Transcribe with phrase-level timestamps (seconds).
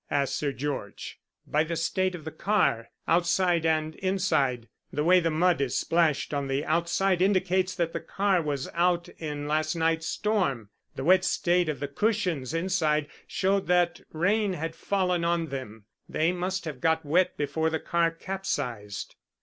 [0.09, 1.19] asked Sir George.
[1.45, 4.67] "By the state of the car outside and inside.
[4.91, 9.09] The way the mud is splashed on the outside indicates that the car was out
[9.19, 10.71] in last night's storm.
[10.95, 16.31] The wet state of the cushions inside showed that rain had fallen on them they
[16.31, 19.13] must have got wet before the car capsized."